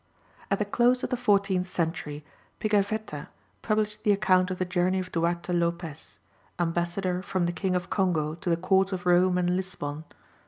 [0.49, 2.25] At the close of the fourteenth century
[2.59, 3.27] Pigafetta
[3.61, 6.17] published the account of the journey of Duarte Lopez,
[6.57, 10.05] ambassador from the King of Congo to the Courts of Rome and Lisbon.